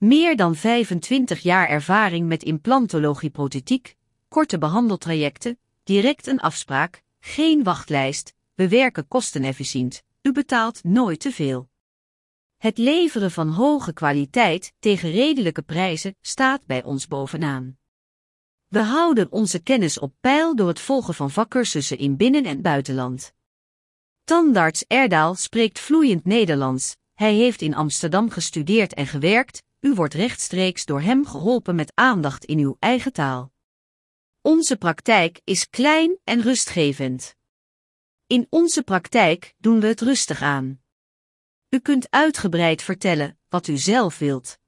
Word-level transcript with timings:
Meer 0.00 0.36
dan 0.36 0.54
25 0.56 1.40
jaar 1.40 1.68
ervaring 1.68 2.26
met 2.26 2.42
implantologie 2.42 3.30
prothetiek, 3.30 3.96
korte 4.28 4.58
behandeltrajecten, 4.58 5.58
direct 5.84 6.26
een 6.26 6.40
afspraak, 6.40 7.02
geen 7.18 7.62
wachtlijst, 7.62 8.34
we 8.54 8.68
werken 8.68 9.08
kostenefficiënt, 9.08 10.02
u 10.22 10.32
betaalt 10.32 10.84
nooit 10.84 11.20
te 11.20 11.32
veel. 11.32 11.68
Het 12.56 12.78
leveren 12.78 13.30
van 13.30 13.48
hoge 13.48 13.92
kwaliteit 13.92 14.72
tegen 14.78 15.10
redelijke 15.10 15.62
prijzen 15.62 16.16
staat 16.20 16.66
bij 16.66 16.84
ons 16.84 17.06
bovenaan. 17.06 17.78
We 18.68 18.80
houden 18.80 19.32
onze 19.32 19.58
kennis 19.58 19.98
op 19.98 20.12
peil 20.20 20.56
door 20.56 20.68
het 20.68 20.80
volgen 20.80 21.14
van 21.14 21.30
vakcursussen 21.30 21.98
in 21.98 22.16
binnen- 22.16 22.44
en 22.44 22.62
buitenland. 22.62 23.32
Tandarts 24.24 24.84
Erdaal 24.86 25.34
spreekt 25.34 25.80
vloeiend 25.80 26.24
Nederlands. 26.24 26.96
Hij 27.14 27.34
heeft 27.34 27.62
in 27.62 27.74
Amsterdam 27.74 28.30
gestudeerd 28.30 28.94
en 28.94 29.06
gewerkt. 29.06 29.62
U 29.80 29.94
wordt 29.94 30.14
rechtstreeks 30.14 30.84
door 30.84 31.00
hem 31.00 31.26
geholpen 31.26 31.74
met 31.74 31.92
aandacht 31.94 32.44
in 32.44 32.58
uw 32.58 32.76
eigen 32.78 33.12
taal. 33.12 33.52
Onze 34.40 34.76
praktijk 34.76 35.40
is 35.44 35.70
klein 35.70 36.18
en 36.24 36.42
rustgevend. 36.42 37.36
In 38.26 38.46
onze 38.50 38.82
praktijk 38.82 39.54
doen 39.58 39.80
we 39.80 39.86
het 39.86 40.00
rustig 40.00 40.42
aan. 40.42 40.80
U 41.68 41.78
kunt 41.78 42.10
uitgebreid 42.10 42.82
vertellen 42.82 43.38
wat 43.48 43.66
u 43.66 43.76
zelf 43.76 44.18
wilt. 44.18 44.58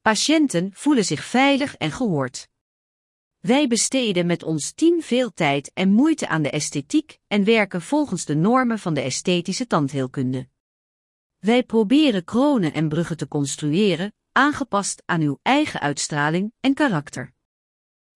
Patiënten 0.00 0.70
voelen 0.74 1.04
zich 1.04 1.24
veilig 1.24 1.76
en 1.76 1.90
gehoord. 1.90 2.48
Wij 3.38 3.66
besteden 3.66 4.26
met 4.26 4.42
ons 4.42 4.72
team 4.72 5.02
veel 5.02 5.32
tijd 5.32 5.70
en 5.72 5.90
moeite 5.90 6.28
aan 6.28 6.42
de 6.42 6.50
esthetiek 6.50 7.18
en 7.26 7.44
werken 7.44 7.82
volgens 7.82 8.24
de 8.24 8.34
normen 8.34 8.78
van 8.78 8.94
de 8.94 9.00
esthetische 9.00 9.66
tandheelkunde. 9.66 10.48
Wij 11.38 11.62
proberen 11.62 12.24
kronen 12.24 12.72
en 12.72 12.88
bruggen 12.88 13.16
te 13.16 13.28
construeren, 13.28 14.14
aangepast 14.34 15.02
aan 15.04 15.20
uw 15.20 15.38
eigen 15.42 15.80
uitstraling 15.80 16.52
en 16.60 16.74
karakter. 16.74 17.32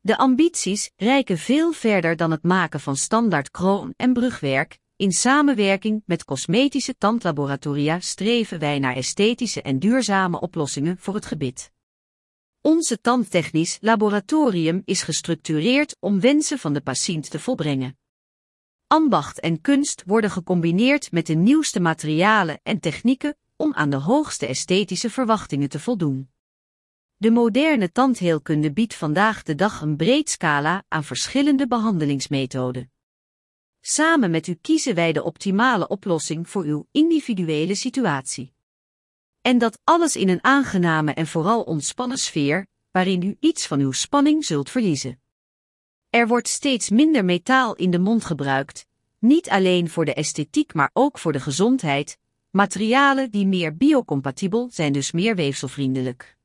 De 0.00 0.16
ambities 0.16 0.90
reiken 0.96 1.38
veel 1.38 1.72
verder 1.72 2.16
dan 2.16 2.30
het 2.30 2.42
maken 2.42 2.80
van 2.80 2.96
standaard 2.96 3.50
kroon- 3.50 3.94
en 3.96 4.12
brugwerk. 4.12 4.78
In 4.96 5.12
samenwerking 5.12 6.02
met 6.06 6.24
cosmetische 6.24 6.96
tandlaboratoria 6.98 8.00
streven 8.00 8.58
wij 8.58 8.78
naar 8.78 8.96
esthetische 8.96 9.62
en 9.62 9.78
duurzame 9.78 10.40
oplossingen 10.40 10.98
voor 10.98 11.14
het 11.14 11.26
gebit. 11.26 11.72
Onze 12.60 13.00
tandtechnisch 13.00 13.78
laboratorium 13.80 14.82
is 14.84 15.02
gestructureerd 15.02 15.96
om 16.00 16.20
wensen 16.20 16.58
van 16.58 16.72
de 16.72 16.80
patiënt 16.80 17.30
te 17.30 17.38
volbrengen. 17.38 17.98
Ambacht 18.86 19.40
en 19.40 19.60
kunst 19.60 20.02
worden 20.06 20.30
gecombineerd 20.30 21.12
met 21.12 21.26
de 21.26 21.34
nieuwste 21.34 21.80
materialen 21.80 22.60
en 22.62 22.80
technieken 22.80 23.36
om 23.62 23.74
aan 23.74 23.90
de 23.90 23.96
hoogste 23.96 24.46
esthetische 24.46 25.10
verwachtingen 25.10 25.68
te 25.68 25.80
voldoen. 25.80 26.30
De 27.16 27.30
moderne 27.30 27.92
tandheelkunde 27.92 28.72
biedt 28.72 28.94
vandaag 28.94 29.42
de 29.42 29.54
dag 29.54 29.80
een 29.80 29.96
breed 29.96 30.30
scala 30.30 30.84
aan 30.88 31.04
verschillende 31.04 31.66
behandelingsmethoden. 31.66 32.92
Samen 33.80 34.30
met 34.30 34.46
u 34.46 34.54
kiezen 34.54 34.94
wij 34.94 35.12
de 35.12 35.22
optimale 35.22 35.88
oplossing 35.88 36.48
voor 36.48 36.64
uw 36.64 36.86
individuele 36.90 37.74
situatie. 37.74 38.52
En 39.40 39.58
dat 39.58 39.78
alles 39.84 40.16
in 40.16 40.28
een 40.28 40.44
aangename 40.44 41.14
en 41.14 41.26
vooral 41.26 41.62
ontspannen 41.62 42.18
sfeer, 42.18 42.66
waarin 42.90 43.22
u 43.22 43.36
iets 43.40 43.66
van 43.66 43.80
uw 43.80 43.92
spanning 43.92 44.44
zult 44.44 44.70
verliezen. 44.70 45.20
Er 46.10 46.26
wordt 46.26 46.48
steeds 46.48 46.90
minder 46.90 47.24
metaal 47.24 47.74
in 47.74 47.90
de 47.90 47.98
mond 47.98 48.24
gebruikt, 48.24 48.86
niet 49.18 49.50
alleen 49.50 49.90
voor 49.90 50.04
de 50.04 50.14
esthetiek 50.14 50.74
maar 50.74 50.90
ook 50.92 51.18
voor 51.18 51.32
de 51.32 51.40
gezondheid. 51.40 52.18
Materialen 52.52 53.30
die 53.30 53.46
meer 53.46 53.76
biocompatibel 53.76 54.68
zijn 54.72 54.92
dus 54.92 55.12
meer 55.12 55.34
weefselvriendelijk. 55.34 56.36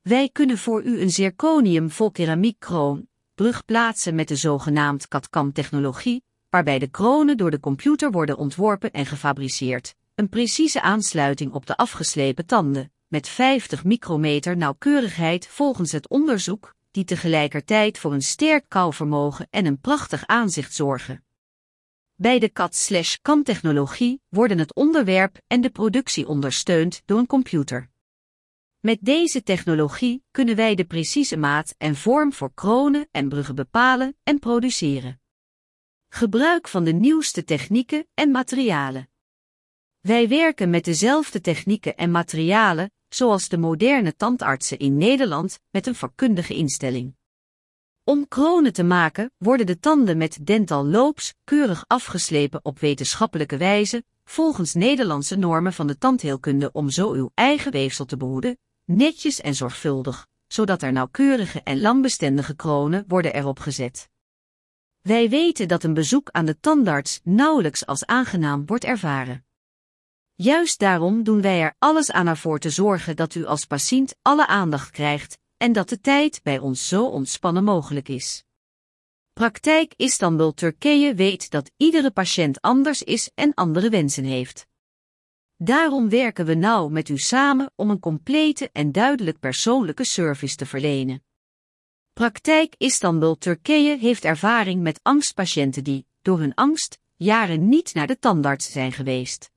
Wij 0.00 0.28
kunnen 0.32 0.58
voor 0.58 0.82
u 0.82 1.00
een 1.00 1.10
zirconium 1.10 1.90
vol 1.90 2.10
keramiek 2.10 2.58
kroon, 2.58 3.08
brug 3.34 3.64
plaatsen 3.64 4.14
met 4.14 4.28
de 4.28 4.36
zogenaamd 4.36 5.08
CAD-CAM 5.08 5.52
technologie, 5.52 6.24
waarbij 6.50 6.78
de 6.78 6.86
kronen 6.86 7.36
door 7.36 7.50
de 7.50 7.60
computer 7.60 8.10
worden 8.10 8.36
ontworpen 8.36 8.92
en 8.92 9.06
gefabriceerd. 9.06 9.94
Een 10.14 10.28
precieze 10.28 10.80
aansluiting 10.82 11.52
op 11.52 11.66
de 11.66 11.76
afgeslepen 11.76 12.46
tanden, 12.46 12.92
met 13.06 13.28
50 13.28 13.84
micrometer 13.84 14.56
nauwkeurigheid 14.56 15.46
volgens 15.46 15.92
het 15.92 16.08
onderzoek, 16.08 16.74
die 16.90 17.04
tegelijkertijd 17.04 17.98
voor 17.98 18.12
een 18.12 18.22
sterk 18.22 18.64
kauwvermogen 18.68 19.46
en 19.50 19.66
een 19.66 19.80
prachtig 19.80 20.26
aanzicht 20.26 20.74
zorgen. 20.74 21.24
Bij 22.16 22.38
de 22.38 22.52
CAD-CAM-technologie 22.52 24.22
worden 24.28 24.58
het 24.58 24.74
onderwerp 24.74 25.38
en 25.46 25.60
de 25.60 25.70
productie 25.70 26.28
ondersteund 26.28 27.02
door 27.04 27.18
een 27.18 27.26
computer. 27.26 27.90
Met 28.80 28.98
deze 29.00 29.42
technologie 29.42 30.24
kunnen 30.30 30.56
wij 30.56 30.74
de 30.74 30.84
precieze 30.84 31.36
maat 31.36 31.74
en 31.78 31.96
vorm 31.96 32.32
voor 32.32 32.54
kronen 32.54 33.08
en 33.10 33.28
bruggen 33.28 33.54
bepalen 33.54 34.16
en 34.22 34.38
produceren. 34.38 35.20
Gebruik 36.08 36.68
van 36.68 36.84
de 36.84 36.92
nieuwste 36.92 37.44
technieken 37.44 38.06
en 38.14 38.30
materialen. 38.30 39.08
Wij 40.00 40.28
werken 40.28 40.70
met 40.70 40.84
dezelfde 40.84 41.40
technieken 41.40 41.96
en 41.96 42.10
materialen, 42.10 42.90
zoals 43.08 43.48
de 43.48 43.58
moderne 43.58 44.16
tandartsen 44.16 44.78
in 44.78 44.96
Nederland, 44.96 45.60
met 45.70 45.86
een 45.86 45.94
vakkundige 45.94 46.54
instelling. 46.54 47.16
Om 48.06 48.28
kronen 48.28 48.72
te 48.72 48.82
maken, 48.82 49.32
worden 49.38 49.66
de 49.66 49.78
tanden 49.78 50.16
met 50.16 50.46
dental 50.46 50.86
loops 50.86 51.34
keurig 51.44 51.84
afgeslepen 51.86 52.64
op 52.64 52.78
wetenschappelijke 52.78 53.56
wijze, 53.56 54.04
volgens 54.24 54.74
Nederlandse 54.74 55.36
normen 55.36 55.72
van 55.72 55.86
de 55.86 55.98
tandheelkunde 55.98 56.72
om 56.72 56.90
zo 56.90 57.12
uw 57.12 57.30
eigen 57.34 57.72
weefsel 57.72 58.04
te 58.04 58.16
behoeden, 58.16 58.58
netjes 58.84 59.40
en 59.40 59.54
zorgvuldig, 59.54 60.26
zodat 60.46 60.82
er 60.82 60.92
nauwkeurige 60.92 61.62
en 61.62 61.80
langbestendige 61.80 62.56
kronen 62.56 63.04
worden 63.08 63.34
erop 63.34 63.58
gezet. 63.58 64.08
Wij 65.00 65.28
weten 65.28 65.68
dat 65.68 65.82
een 65.84 65.94
bezoek 65.94 66.28
aan 66.30 66.44
de 66.44 66.60
tandarts 66.60 67.20
nauwelijks 67.22 67.86
als 67.86 68.06
aangenaam 68.06 68.66
wordt 68.66 68.84
ervaren. 68.84 69.44
Juist 70.34 70.78
daarom 70.78 71.22
doen 71.22 71.40
wij 71.40 71.60
er 71.60 71.74
alles 71.78 72.12
aan 72.12 72.26
ervoor 72.26 72.58
te 72.58 72.70
zorgen 72.70 73.16
dat 73.16 73.34
u 73.34 73.44
als 73.44 73.64
patiënt 73.64 74.14
alle 74.22 74.46
aandacht 74.46 74.90
krijgt 74.90 75.42
en 75.64 75.72
dat 75.72 75.88
de 75.88 76.00
tijd 76.00 76.40
bij 76.42 76.58
ons 76.58 76.88
zo 76.88 77.06
ontspannen 77.06 77.64
mogelijk 77.64 78.08
is. 78.08 78.44
Praktijk 79.32 79.94
Istanbul 79.96 80.54
Turkije 80.54 81.14
weet 81.14 81.50
dat 81.50 81.70
iedere 81.76 82.10
patiënt 82.10 82.60
anders 82.60 83.02
is 83.02 83.30
en 83.34 83.54
andere 83.54 83.88
wensen 83.88 84.24
heeft. 84.24 84.66
Daarom 85.56 86.08
werken 86.08 86.46
we 86.46 86.54
nauw 86.54 86.88
met 86.88 87.08
u 87.08 87.18
samen 87.18 87.72
om 87.76 87.90
een 87.90 88.00
complete 88.00 88.70
en 88.72 88.92
duidelijk 88.92 89.38
persoonlijke 89.38 90.04
service 90.04 90.56
te 90.56 90.66
verlenen. 90.66 91.24
Praktijk 92.12 92.74
Istanbul 92.78 93.38
Turkije 93.38 93.96
heeft 93.98 94.24
ervaring 94.24 94.82
met 94.82 95.00
angstpatiënten 95.02 95.84
die, 95.84 96.06
door 96.22 96.38
hun 96.38 96.54
angst, 96.54 96.98
jaren 97.16 97.68
niet 97.68 97.94
naar 97.94 98.06
de 98.06 98.18
tandarts 98.18 98.72
zijn 98.72 98.92
geweest. 98.92 99.53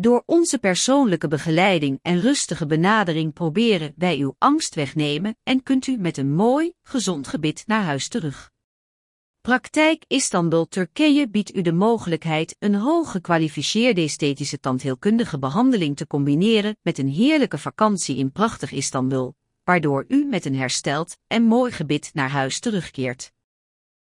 Door 0.00 0.22
onze 0.26 0.58
persoonlijke 0.58 1.28
begeleiding 1.28 1.98
en 2.02 2.20
rustige 2.20 2.66
benadering 2.66 3.32
proberen 3.32 3.92
wij 3.96 4.18
uw 4.18 4.34
angst 4.38 4.74
wegnemen 4.74 5.36
en 5.42 5.62
kunt 5.62 5.86
u 5.86 5.96
met 5.96 6.16
een 6.16 6.34
mooi, 6.34 6.72
gezond 6.82 7.28
gebit 7.28 7.64
naar 7.66 7.82
huis 7.82 8.08
terug. 8.08 8.50
Praktijk 9.40 10.04
Istanbul 10.06 10.68
Turkije 10.68 11.28
biedt 11.28 11.56
u 11.56 11.62
de 11.62 11.72
mogelijkheid 11.72 12.56
een 12.58 12.74
hoog 12.74 13.10
gekwalificeerde 13.10 14.00
esthetische 14.00 14.60
tandheelkundige 14.60 15.38
behandeling 15.38 15.96
te 15.96 16.06
combineren 16.06 16.76
met 16.82 16.98
een 16.98 17.08
heerlijke 17.08 17.58
vakantie 17.58 18.16
in 18.16 18.32
prachtig 18.32 18.72
Istanbul, 18.72 19.34
waardoor 19.64 20.04
u 20.08 20.24
met 20.24 20.44
een 20.44 20.56
hersteld 20.56 21.16
en 21.26 21.42
mooi 21.42 21.72
gebit 21.72 22.10
naar 22.12 22.30
huis 22.30 22.58
terugkeert. 22.58 23.32